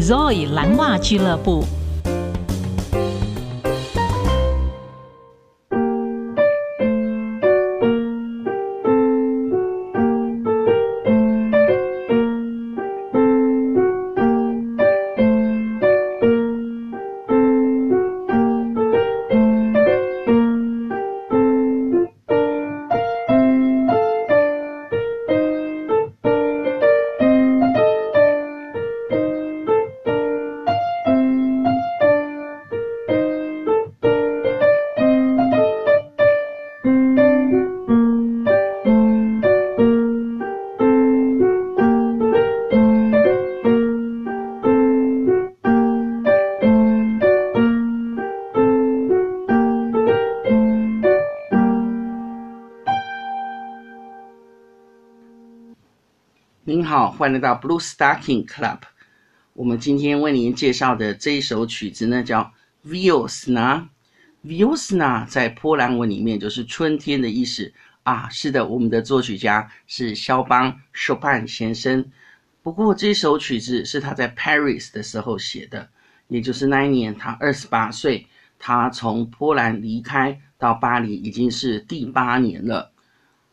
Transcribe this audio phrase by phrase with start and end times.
[0.00, 1.64] Zoe 蓝袜俱乐部。
[56.74, 58.80] 您好，欢迎来到 Blue Stocking Club。
[59.52, 63.88] 我们今天为您介绍的这一首曲子呢，叫 v i o s n a。
[64.42, 67.72] v i o s n a 在波兰文里面就是春天的意思
[68.02, 68.28] 啊。
[68.28, 72.10] 是的，我们的作曲家是肖邦 Chopin 先生。
[72.64, 75.88] 不过这首曲子是他在 Paris 的时候写的，
[76.26, 78.26] 也就是那一年他二十八岁。
[78.58, 82.90] 他从波兰离开到巴黎已经是第八年了。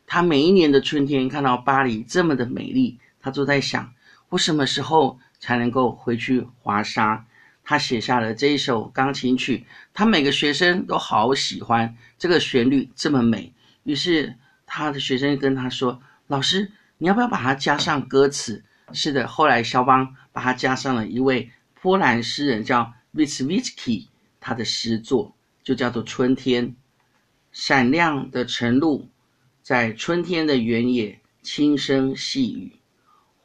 [0.08, 2.98] 他每一年的春天看到巴黎这么的美丽。
[3.22, 3.94] 他就在想，
[4.28, 7.24] 我什么时候才能够回去华沙？
[7.64, 9.64] 他写下了这一首钢琴曲，
[9.94, 13.52] 他每个学生都好喜欢这个旋律这么美。
[13.84, 14.34] 于是
[14.66, 24.08] 他的学生跟他说：“老师，你要不要把它加上歌词？”是的，后来肖邦把它加上了一位波兰诗人叫 Wierzbicki，
[24.40, 26.68] 他的诗作就叫做《春天》，
[27.52, 29.08] 闪亮的晨露
[29.62, 32.72] 在春天的原野轻声细语。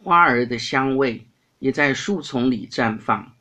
[0.04, 1.26] 花儿的香味
[1.60, 3.34] 也在树丛里绽放，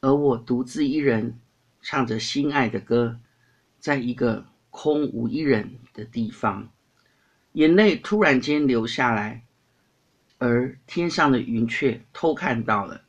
[0.00, 1.38] 而我独自一人
[1.80, 3.18] 唱着心爱的歌，
[3.78, 6.68] 在一个空无一人的地方，
[7.52, 9.44] 眼泪突然间流下来，
[10.38, 13.02] 而天上的云雀偷看到了，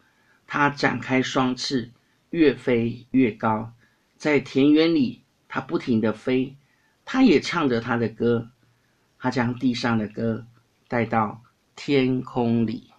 [0.46, 1.92] 它展开双翅，
[2.30, 3.74] 越飞越高，
[4.16, 6.56] 在田园里，它不停地飞，
[7.04, 8.52] 它也唱着它的歌，
[9.18, 10.46] 它将地上的歌
[10.88, 11.42] 带到。
[11.76, 12.95] 天空里。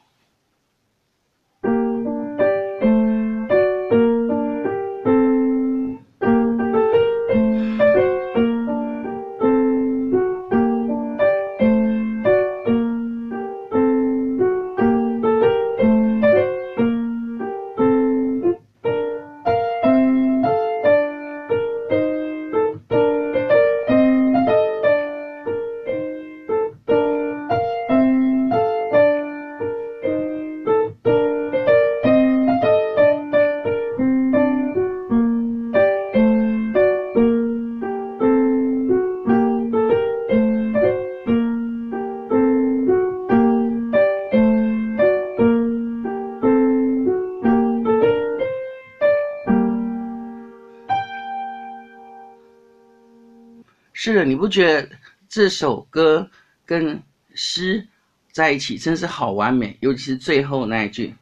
[54.07, 54.89] 是的，你不觉得
[55.29, 56.31] 这首歌
[56.65, 57.03] 跟
[57.35, 57.89] 诗
[58.31, 59.77] 在一起真是好完美？
[59.81, 61.13] 尤其是最后那一句，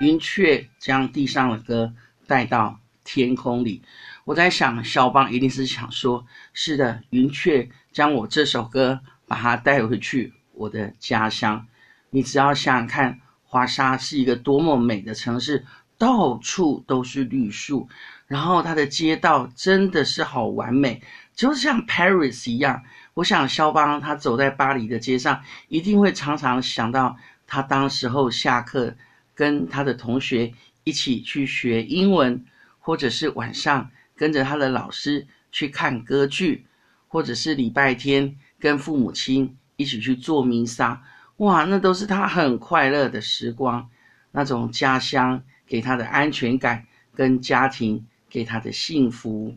[0.00, 1.92] 云雀将地上的歌
[2.26, 3.82] 带到天空里。
[4.24, 11.66] 我在想，肖邦一定是想说：是的，云雀将我这首歌把它带回去我的家乡。
[12.08, 15.66] 你只要想想看，华沙是一个多么美的城市。
[16.02, 17.88] 到处都是绿树，
[18.26, 21.00] 然后它的街道真的是好完美，
[21.32, 22.82] 就像 Paris 一样。
[23.14, 28.96] 我想肖邦他走在巴黎的街上，一定会常常想到他当时候下课
[29.32, 30.52] 跟他的同学
[30.82, 32.44] 一起去学英文，
[32.80, 36.66] 或者是晚上跟着他的老师去看歌剧，
[37.06, 41.00] 或者是礼拜天跟父母亲一起去做弥撒。
[41.36, 43.88] 哇，那都是他很快乐的时光，
[44.32, 45.44] 那种家乡。
[45.72, 49.56] 给他的安全感，跟家庭给他的幸福。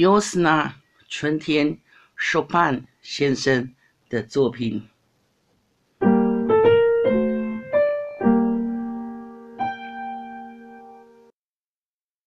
[0.00, 0.76] 又是斯纳
[1.10, 1.78] 春天，
[2.16, 3.74] 舒潘先生
[4.08, 4.88] 的作品。